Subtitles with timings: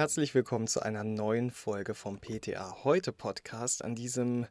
[0.00, 4.46] herzlich willkommen zu einer neuen Folge vom PTA Heute Podcast an diesem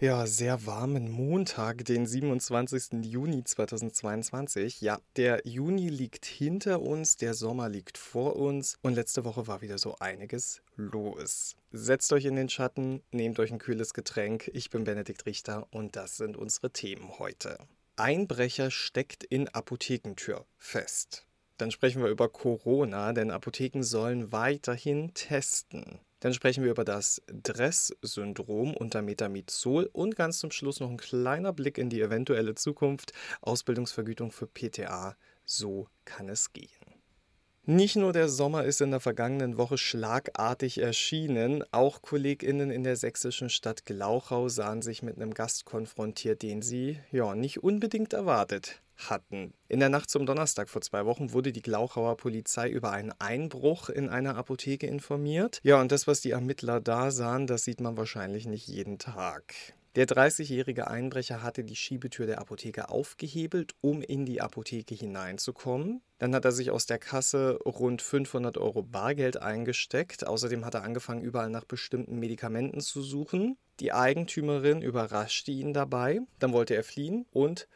[0.00, 3.04] ja, sehr warmen Montag, den 27.
[3.04, 4.80] Juni 2022.
[4.80, 9.60] Ja, der Juni liegt hinter uns, der Sommer liegt vor uns und letzte Woche war
[9.60, 11.56] wieder so einiges los.
[11.72, 14.50] Setzt euch in den Schatten, nehmt euch ein kühles Getränk.
[14.54, 17.58] Ich bin Benedikt Richter und das sind unsere Themen heute.
[17.96, 21.26] Einbrecher steckt in Apothekentür fest.
[21.60, 26.00] Dann sprechen wir über Corona, denn Apotheken sollen weiterhin testen.
[26.20, 31.52] Dann sprechen wir über das Dress-Syndrom unter Metamizol und ganz zum Schluss noch ein kleiner
[31.52, 33.12] Blick in die eventuelle Zukunft.
[33.42, 35.16] Ausbildungsvergütung für PTA.
[35.44, 36.70] So kann es gehen.
[37.66, 42.96] Nicht nur der Sommer ist in der vergangenen Woche schlagartig erschienen, auch KollegInnen in der
[42.96, 48.80] sächsischen Stadt Glauchau sahen sich mit einem Gast konfrontiert, den sie ja nicht unbedingt erwartet
[49.08, 49.54] hatten.
[49.68, 53.88] In der Nacht zum Donnerstag vor zwei Wochen wurde die Glauchauer Polizei über einen Einbruch
[53.88, 55.60] in einer Apotheke informiert.
[55.62, 59.54] Ja, und das, was die Ermittler da sahen, das sieht man wahrscheinlich nicht jeden Tag.
[59.96, 66.00] Der 30-jährige Einbrecher hatte die Schiebetür der Apotheke aufgehebelt, um in die Apotheke hineinzukommen.
[66.18, 70.24] Dann hat er sich aus der Kasse rund 500 Euro Bargeld eingesteckt.
[70.24, 73.58] Außerdem hat er angefangen, überall nach bestimmten Medikamenten zu suchen.
[73.80, 76.20] Die Eigentümerin überraschte ihn dabei.
[76.38, 77.66] Dann wollte er fliehen und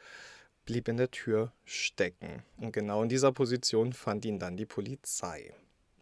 [0.65, 2.43] blieb in der Tür stecken.
[2.57, 5.55] Und genau in dieser Position fand ihn dann die Polizei.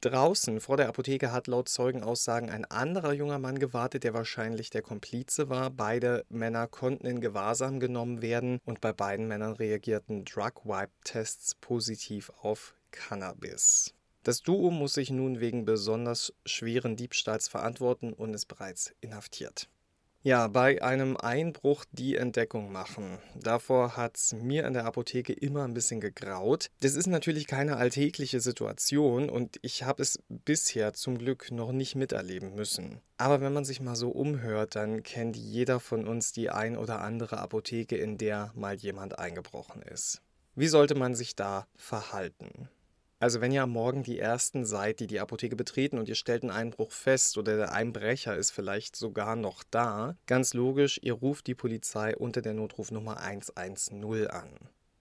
[0.03, 4.83] Draußen vor der Apotheke hat laut Zeugenaussagen ein anderer junger Mann gewartet, der wahrscheinlich der
[4.83, 5.71] Komplize war.
[5.71, 12.75] Beide Männer konnten in Gewahrsam genommen werden und bei beiden Männern reagierten Drug-Wipe-Tests positiv auf
[12.91, 13.95] Cannabis.
[14.25, 19.69] Das Duo muss sich nun wegen besonders schweren Diebstahls verantworten und ist bereits inhaftiert.
[20.25, 23.19] Ja, bei einem Einbruch die Entdeckung machen.
[23.34, 26.70] Davor hat es mir in der Apotheke immer ein bisschen gegraut.
[26.79, 31.97] Das ist natürlich keine alltägliche Situation und ich habe es bisher zum Glück noch nicht
[31.97, 33.01] miterleben müssen.
[33.17, 37.01] Aber wenn man sich mal so umhört, dann kennt jeder von uns die ein oder
[37.01, 40.23] andere Apotheke, in der mal jemand eingebrochen ist.
[40.55, 42.68] Wie sollte man sich da verhalten?
[43.23, 46.43] Also wenn ihr am Morgen die Ersten seid, die die Apotheke betreten und ihr stellt
[46.43, 51.47] einen Einbruch fest oder der Einbrecher ist vielleicht sogar noch da, ganz logisch, ihr ruft
[51.47, 54.49] die Polizei unter der Notrufnummer 110 an.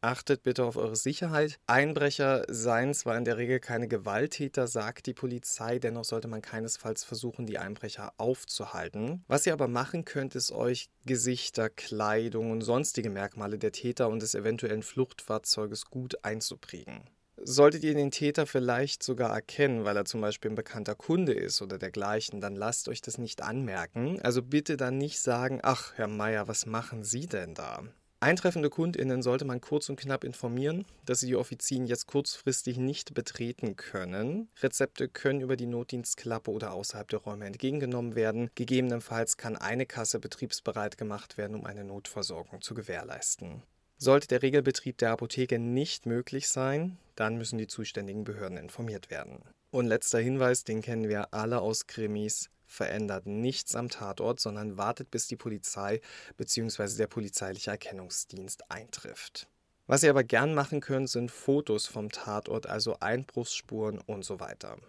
[0.02, 1.58] Achtet bitte auf eure Sicherheit.
[1.66, 7.04] Einbrecher seien zwar in der Regel keine Gewalttäter, sagt die Polizei, dennoch sollte man keinesfalls
[7.04, 9.26] versuchen, die Einbrecher aufzuhalten.
[9.30, 14.22] Was ihr aber machen könnt, ist euch Gesichter, Kleidung und sonstige Merkmale der Täter und
[14.22, 17.10] des eventuellen Fluchtfahrzeuges gut einzuprägen.
[17.44, 21.62] Solltet ihr den Täter vielleicht sogar erkennen, weil er zum Beispiel ein bekannter Kunde ist
[21.62, 24.20] oder dergleichen, dann lasst euch das nicht anmerken.
[24.22, 27.84] Also bitte dann nicht sagen, ach, Herr Meier, was machen Sie denn da?
[28.24, 33.16] Eintreffende KundInnen sollte man kurz und knapp informieren, dass sie die Offizien jetzt kurzfristig nicht
[33.16, 34.48] betreten können.
[34.62, 38.52] Rezepte können über die Notdienstklappe oder außerhalb der Räume entgegengenommen werden.
[38.54, 43.64] Gegebenenfalls kann eine Kasse betriebsbereit gemacht werden, um eine Notversorgung zu gewährleisten.
[44.04, 49.44] Sollte der Regelbetrieb der Apotheke nicht möglich sein, dann müssen die zuständigen Behörden informiert werden.
[49.70, 55.12] Und letzter Hinweis, den kennen wir alle aus Krimis, verändert nichts am Tatort, sondern wartet,
[55.12, 56.02] bis die Polizei
[56.36, 56.98] bzw.
[56.98, 59.48] der polizeiliche Erkennungsdienst eintrifft.
[59.86, 64.80] Was ihr aber gern machen könnt, sind Fotos vom Tatort, also Einbruchsspuren und so weiter.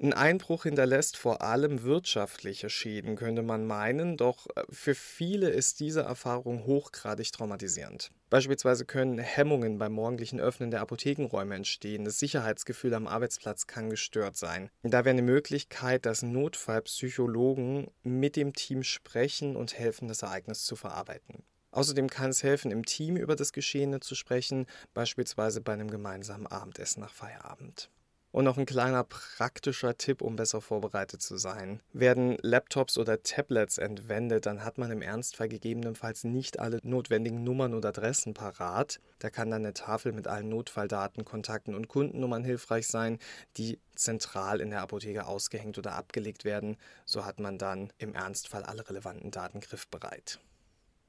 [0.00, 5.80] Ein Einbruch hinterlässt vor allem wirtschaftliche Schäden, könnte man meinen, doch äh, für viele ist
[5.80, 8.12] diese Erfahrung hochgradig traumatisierend.
[8.30, 14.36] Beispielsweise können Hemmungen beim morgendlichen Öffnen der Apothekenräume entstehen, das Sicherheitsgefühl am Arbeitsplatz kann gestört
[14.36, 14.70] sein.
[14.84, 20.76] Da wäre eine Möglichkeit, dass Notfallpsychologen mit dem Team sprechen und helfen, das Ereignis zu
[20.76, 21.42] verarbeiten.
[21.72, 26.46] Außerdem kann es helfen, im Team über das Geschehene zu sprechen, beispielsweise bei einem gemeinsamen
[26.46, 27.90] Abendessen nach Feierabend.
[28.30, 31.80] Und noch ein kleiner praktischer Tipp, um besser vorbereitet zu sein.
[31.92, 37.72] Werden Laptops oder Tablets entwendet, dann hat man im Ernstfall gegebenenfalls nicht alle notwendigen Nummern
[37.72, 39.00] und Adressen parat.
[39.18, 43.18] Da kann dann eine Tafel mit allen Notfalldaten, Kontakten und Kundennummern hilfreich sein,
[43.56, 46.76] die zentral in der Apotheke ausgehängt oder abgelegt werden.
[47.06, 50.38] So hat man dann im Ernstfall alle relevanten Daten griffbereit.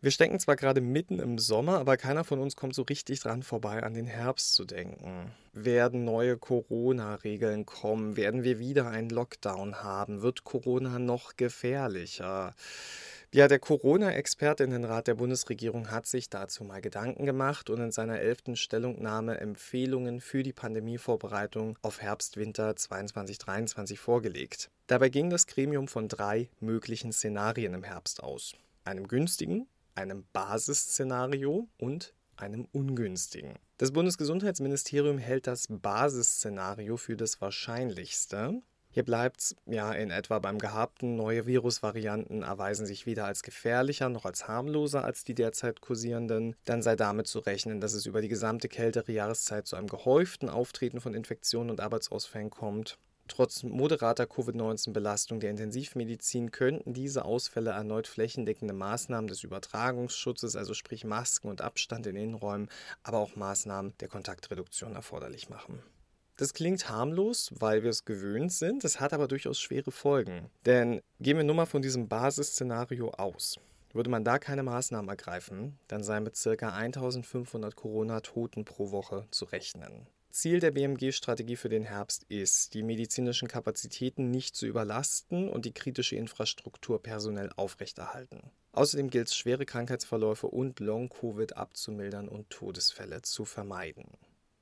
[0.01, 3.43] Wir stecken zwar gerade mitten im Sommer, aber keiner von uns kommt so richtig dran
[3.43, 5.33] vorbei, an den Herbst zu denken.
[5.51, 8.15] Werden neue Corona-Regeln kommen?
[8.15, 10.21] Werden wir wieder einen Lockdown haben?
[10.21, 12.55] Wird Corona noch gefährlicher?
[13.33, 18.55] Ja, der Corona-Expertinnenrat der Bundesregierung hat sich dazu mal Gedanken gemacht und in seiner elften
[18.55, 24.71] Stellungnahme Empfehlungen für die Pandemievorbereitung auf Herbst-Winter 2022-2023 vorgelegt.
[24.87, 28.53] Dabei ging das Gremium von drei möglichen Szenarien im Herbst aus.
[28.85, 29.67] Einem günstigen,
[29.99, 33.55] einem Basisszenario und einem ungünstigen.
[33.77, 38.61] Das Bundesgesundheitsministerium hält das Basisszenario für das wahrscheinlichste.
[38.91, 41.15] Hier bleibt es ja in etwa beim Gehabten.
[41.15, 46.55] Neue Virusvarianten erweisen sich weder als gefährlicher noch als harmloser als die derzeit kursierenden.
[46.65, 50.49] Dann sei damit zu rechnen, dass es über die gesamte kältere Jahreszeit zu einem gehäuften
[50.49, 52.97] Auftreten von Infektionen und Arbeitsausfällen kommt.
[53.29, 61.05] Trotz moderater Covid-19-Belastung der Intensivmedizin könnten diese Ausfälle erneut flächendeckende Maßnahmen des Übertragungsschutzes, also sprich
[61.05, 62.69] Masken und Abstand in Innenräumen,
[63.03, 65.81] aber auch Maßnahmen der Kontaktreduktion erforderlich machen.
[66.37, 70.49] Das klingt harmlos, weil wir es gewöhnt sind, es hat aber durchaus schwere Folgen.
[70.65, 73.59] Denn gehen wir nur mal von diesem Basisszenario aus.
[73.93, 76.69] Würde man da keine Maßnahmen ergreifen, dann sei mit ca.
[76.69, 80.07] 1500 Corona-Toten pro Woche zu rechnen.
[80.39, 85.73] Ziel der BMG-Strategie für den Herbst ist, die medizinischen Kapazitäten nicht zu überlasten und die
[85.73, 88.49] kritische Infrastruktur personell aufrechterhalten.
[88.71, 94.05] Außerdem gilt es, schwere Krankheitsverläufe und Long-Covid abzumildern und Todesfälle zu vermeiden.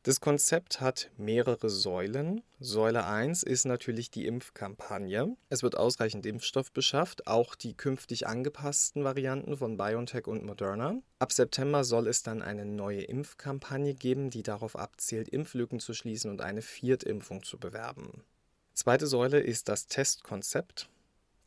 [0.07, 2.41] Das Konzept hat mehrere Säulen.
[2.61, 5.35] Säule 1 ist natürlich die Impfkampagne.
[5.49, 11.01] Es wird ausreichend Impfstoff beschafft, auch die künftig angepassten Varianten von BioNTech und Moderna.
[11.19, 16.31] Ab September soll es dann eine neue Impfkampagne geben, die darauf abzielt, Impflücken zu schließen
[16.31, 18.23] und eine Viertimpfung zu bewerben.
[18.75, 20.87] Zweite Säule ist das Testkonzept.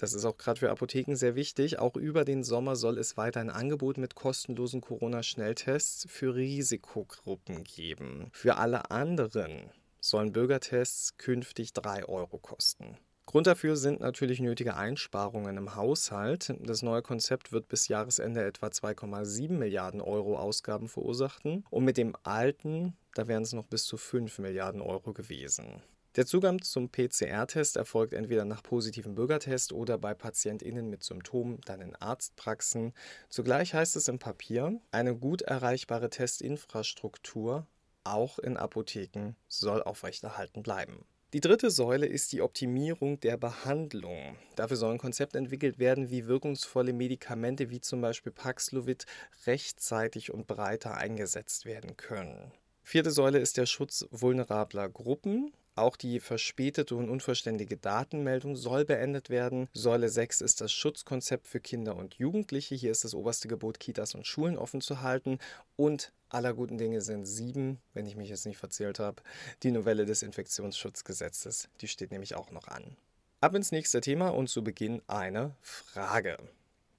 [0.01, 1.79] Das ist auch gerade für Apotheken sehr wichtig.
[1.79, 8.31] Auch über den Sommer soll es weiter ein Angebot mit kostenlosen Corona-Schnelltests für Risikogruppen geben.
[8.33, 9.69] Für alle anderen
[10.01, 12.97] sollen Bürgertests künftig 3 Euro kosten.
[13.27, 16.55] Grund dafür sind natürlich nötige Einsparungen im Haushalt.
[16.61, 22.17] Das neue Konzept wird bis Jahresende etwa 2,7 Milliarden Euro Ausgaben verursachen und mit dem
[22.23, 25.83] alten, da wären es noch bis zu 5 Milliarden Euro gewesen.
[26.17, 31.81] Der Zugang zum PCR-Test erfolgt entweder nach positivem Bürgertest oder bei PatientInnen mit Symptomen dann
[31.81, 32.95] in Arztpraxen.
[33.29, 37.69] Zugleich heißt es im Papier, eine gut erreichbare Testinfrastruktur,
[38.03, 41.05] auch in Apotheken, soll aufrechterhalten bleiben.
[41.33, 44.37] Die dritte Säule ist die Optimierung der Behandlung.
[44.57, 49.07] Dafür soll ein Konzept entwickelt werden, wie wirkungsvolle Medikamente wie zum Beispiel Paxlovid
[49.47, 52.51] rechtzeitig und breiter eingesetzt werden können.
[52.83, 55.53] Vierte Säule ist der Schutz vulnerabler Gruppen.
[55.77, 59.69] Auch die verspätete und unvollständige Datenmeldung soll beendet werden.
[59.73, 62.75] Säule 6 ist das Schutzkonzept für Kinder und Jugendliche.
[62.75, 65.39] Hier ist das oberste Gebot, Kitas und Schulen offen zu halten.
[65.77, 69.23] Und aller guten Dinge sind sieben, wenn ich mich jetzt nicht verzählt habe,
[69.63, 71.69] die Novelle des Infektionsschutzgesetzes.
[71.81, 72.97] Die steht nämlich auch noch an.
[73.41, 76.37] Ab ins nächste Thema und zu Beginn eine Frage.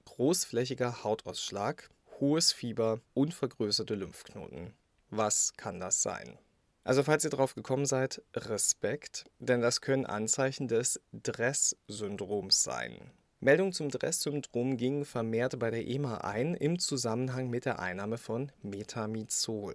[0.06, 1.88] Großflächiger Hautausschlag,
[2.18, 4.74] hohes Fieber und vergrößerte Lymphknoten.
[5.10, 6.38] Was kann das sein?
[6.84, 13.12] Also falls ihr drauf gekommen seid, Respekt, denn das können Anzeichen des Dress-Syndroms sein.
[13.38, 18.52] Meldungen zum Dress-Syndrom gingen vermehrt bei der EMA ein im Zusammenhang mit der Einnahme von
[18.62, 19.74] Metamizol.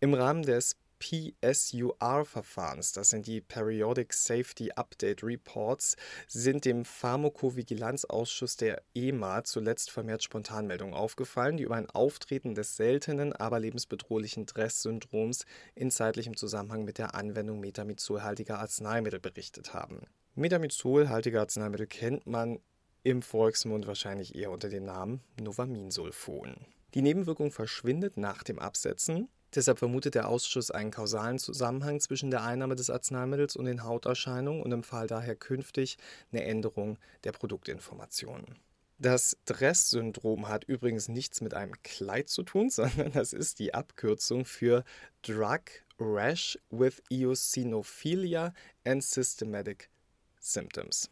[0.00, 5.96] Im Rahmen des PSUR-Verfahrens, das sind die Periodic Safety Update Reports,
[6.28, 13.32] sind dem Pharmakovigilanzausschuss der EMA zuletzt vermehrt Spontanmeldungen aufgefallen, die über ein Auftreten des seltenen,
[13.32, 20.06] aber lebensbedrohlichen Dress-Syndroms in zeitlichem Zusammenhang mit der Anwendung metamizolhaltiger Arzneimittel berichtet haben.
[20.36, 22.60] Metamizolhaltige Arzneimittel kennt man
[23.02, 26.54] im Volksmund wahrscheinlich eher unter dem Namen Novaminsulfon.
[26.94, 32.42] Die Nebenwirkung verschwindet nach dem Absetzen, Deshalb vermutet der Ausschuss einen kausalen Zusammenhang zwischen der
[32.42, 35.98] Einnahme des Arzneimittels und den Hauterscheinungen und empfahl daher künftig
[36.32, 38.58] eine Änderung der Produktinformationen.
[38.98, 44.44] Das Dress-Syndrom hat übrigens nichts mit einem Kleid zu tun, sondern das ist die Abkürzung
[44.44, 44.84] für
[45.22, 45.62] Drug
[45.98, 48.52] Rash with Eosinophilia
[48.84, 49.90] and Systematic
[50.38, 51.10] Symptoms.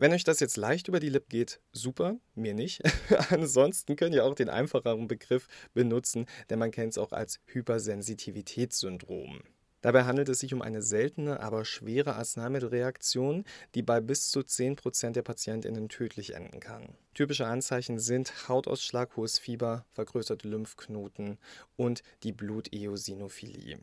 [0.00, 2.80] Wenn euch das jetzt leicht über die Lippen geht, super, mir nicht.
[3.30, 9.42] Ansonsten könnt ihr auch den einfacheren Begriff benutzen, denn man kennt es auch als Hypersensitivitätssyndrom.
[9.82, 15.10] Dabei handelt es sich um eine seltene, aber schwere Arzneimittelreaktion, die bei bis zu 10%
[15.10, 16.96] der PatientInnen tödlich enden kann.
[17.12, 21.36] Typische Anzeichen sind Hautausschlag, hohes Fieber, vergrößerte Lymphknoten
[21.76, 23.80] und die Bluteosinophilie.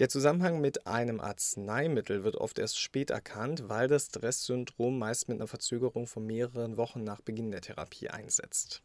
[0.00, 5.36] Der Zusammenhang mit einem Arzneimittel wird oft erst spät erkannt, weil das Stresssyndrom meist mit
[5.36, 8.82] einer Verzögerung von mehreren Wochen nach Beginn der Therapie einsetzt.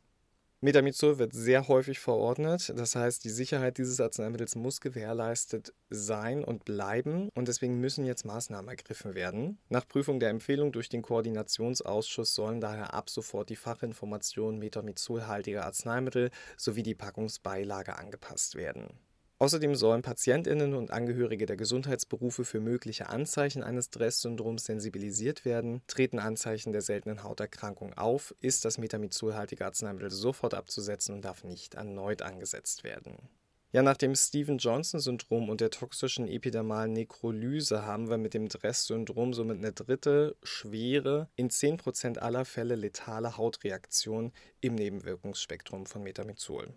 [0.60, 6.66] Metamizol wird sehr häufig verordnet, das heißt, die Sicherheit dieses Arzneimittels muss gewährleistet sein und
[6.66, 9.58] bleiben und deswegen müssen jetzt Maßnahmen ergriffen werden.
[9.70, 16.30] Nach Prüfung der Empfehlung durch den Koordinationsausschuss sollen daher ab sofort die Fachinformationen metamizolhaltiger Arzneimittel
[16.58, 19.00] sowie die Packungsbeilage angepasst werden.
[19.38, 25.82] Außerdem sollen Patientinnen und Angehörige der Gesundheitsberufe für mögliche Anzeichen eines Dress-Syndroms sensibilisiert werden.
[25.88, 31.74] Treten Anzeichen der seltenen Hauterkrankung auf, ist das metamizolhaltige Arzneimittel sofort abzusetzen und darf nicht
[31.74, 33.18] erneut angesetzt werden.
[33.74, 39.58] Ja, nach dem Steven-Johnson-Syndrom und der toxischen epidermalen Nekrolyse haben wir mit dem Dress-Syndrom somit
[39.58, 46.74] eine dritte, schwere, in 10% aller Fälle letale Hautreaktion im Nebenwirkungsspektrum von Metamizol.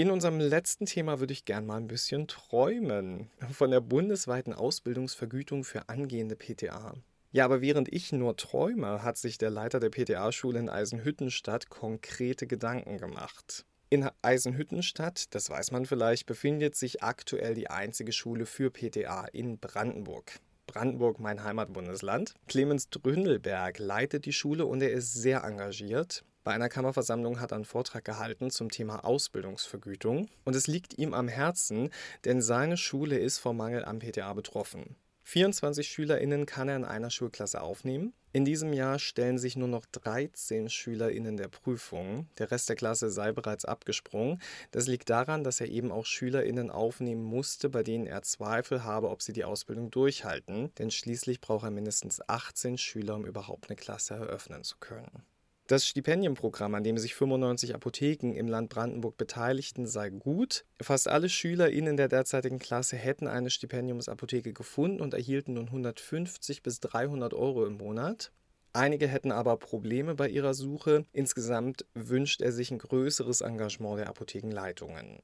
[0.00, 5.64] In unserem letzten Thema würde ich gern mal ein bisschen träumen von der bundesweiten Ausbildungsvergütung
[5.64, 6.94] für angehende PTA.
[7.32, 12.46] Ja, aber während ich nur träume, hat sich der Leiter der PTA-Schule in Eisenhüttenstadt konkrete
[12.46, 13.66] Gedanken gemacht.
[13.90, 19.58] In Eisenhüttenstadt, das weiß man vielleicht, befindet sich aktuell die einzige Schule für PTA in
[19.58, 20.38] Brandenburg.
[20.68, 22.34] Brandenburg, mein Heimatbundesland.
[22.46, 26.22] Clemens Dründelberg leitet die Schule und er ist sehr engagiert.
[26.48, 31.12] Bei einer Kammerversammlung hat er einen Vortrag gehalten zum Thema Ausbildungsvergütung und es liegt ihm
[31.12, 31.90] am Herzen,
[32.24, 34.96] denn seine Schule ist vom Mangel an PTA betroffen.
[35.24, 38.14] 24 SchülerInnen kann er in einer Schulklasse aufnehmen.
[38.32, 42.30] In diesem Jahr stellen sich nur noch 13 SchülerInnen der Prüfung.
[42.38, 44.40] Der Rest der Klasse sei bereits abgesprungen.
[44.70, 49.10] Das liegt daran, dass er eben auch SchülerInnen aufnehmen musste, bei denen er Zweifel habe,
[49.10, 50.74] ob sie die Ausbildung durchhalten.
[50.76, 55.26] Denn schließlich braucht er mindestens 18 Schüler, um überhaupt eine Klasse eröffnen zu können.
[55.68, 60.64] Das Stipendienprogramm, an dem sich 95 Apotheken im Land Brandenburg beteiligten, sei gut.
[60.80, 66.80] Fast alle SchülerInnen der derzeitigen Klasse hätten eine Stipendiumsapotheke gefunden und erhielten nun 150 bis
[66.80, 68.32] 300 Euro im Monat.
[68.72, 71.04] Einige hätten aber Probleme bei ihrer Suche.
[71.12, 75.20] Insgesamt wünscht er sich ein größeres Engagement der Apothekenleitungen.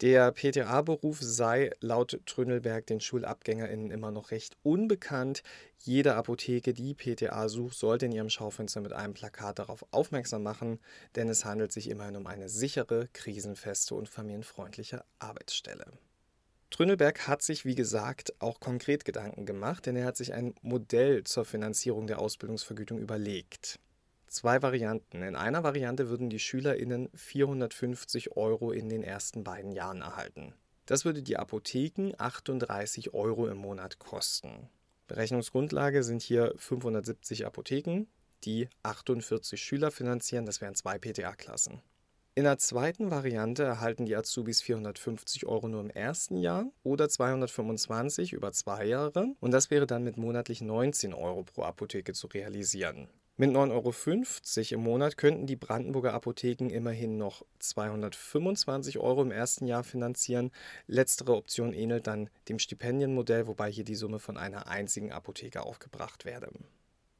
[0.00, 5.42] Der PTA-Beruf sei laut Trünnelberg den SchulabgängerInnen immer noch recht unbekannt.
[5.78, 10.78] Jede Apotheke, die PTA sucht, sollte in ihrem Schaufenster mit einem Plakat darauf aufmerksam machen,
[11.16, 15.86] denn es handelt sich immerhin um eine sichere, krisenfeste und familienfreundliche Arbeitsstelle.
[16.70, 21.24] Trünnelberg hat sich, wie gesagt, auch konkret Gedanken gemacht, denn er hat sich ein Modell
[21.24, 23.80] zur Finanzierung der Ausbildungsvergütung überlegt
[24.28, 25.22] zwei Varianten.
[25.22, 30.54] In einer Variante würden die SchülerInnen 450 Euro in den ersten beiden Jahren erhalten.
[30.86, 34.68] Das würde die Apotheken 38 Euro im Monat kosten.
[35.06, 38.06] Berechnungsgrundlage sind hier 570 Apotheken,
[38.44, 41.82] die 48 Schüler finanzieren, das wären zwei PTA-Klassen.
[42.34, 48.32] In der zweiten Variante erhalten die Azubis 450 Euro nur im ersten Jahr oder 225
[48.32, 53.08] über zwei Jahre und das wäre dann mit monatlich 19 Euro pro Apotheke zu realisieren.
[53.40, 59.64] Mit 9,50 Euro im Monat könnten die Brandenburger Apotheken immerhin noch 225 Euro im ersten
[59.68, 60.50] Jahr finanzieren.
[60.88, 66.24] Letztere Option ähnelt dann dem Stipendienmodell, wobei hier die Summe von einer einzigen Apotheke aufgebracht
[66.24, 66.50] werde.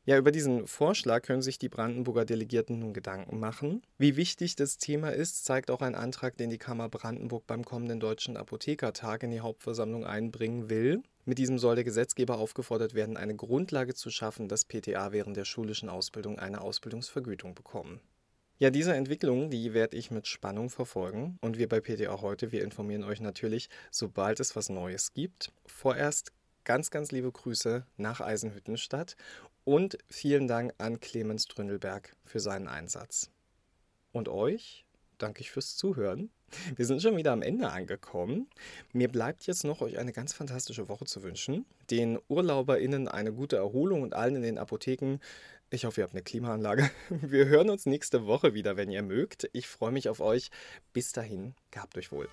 [0.06, 3.82] Ja, über diesen Vorschlag können sich die Brandenburger Delegierten nun Gedanken machen.
[3.96, 8.00] Wie wichtig das Thema ist, zeigt auch ein Antrag, den die Kammer Brandenburg beim kommenden
[8.00, 11.04] Deutschen Apothekertag in die Hauptversammlung einbringen will.
[11.28, 15.44] Mit diesem soll der Gesetzgeber aufgefordert werden, eine Grundlage zu schaffen, dass PTA während der
[15.44, 18.00] schulischen Ausbildung eine Ausbildungsvergütung bekommen.
[18.58, 21.36] Ja, diese Entwicklung, die werde ich mit Spannung verfolgen.
[21.42, 25.52] Und wir bei PTA heute, wir informieren euch natürlich, sobald es was Neues gibt.
[25.66, 26.32] Vorerst
[26.64, 29.14] ganz, ganz liebe Grüße nach Eisenhüttenstadt
[29.64, 33.30] und vielen Dank an Clemens Dründelberg für seinen Einsatz.
[34.12, 34.86] Und euch
[35.18, 36.30] danke ich fürs Zuhören.
[36.76, 38.48] Wir sind schon wieder am Ende angekommen.
[38.92, 41.66] Mir bleibt jetzt noch, euch eine ganz fantastische Woche zu wünschen.
[41.90, 45.18] Den UrlauberInnen eine gute Erholung und allen in den Apotheken.
[45.70, 46.90] Ich hoffe, ihr habt eine Klimaanlage.
[47.10, 49.48] Wir hören uns nächste Woche wieder, wenn ihr mögt.
[49.52, 50.50] Ich freue mich auf euch.
[50.92, 52.28] Bis dahin, gehabt euch wohl.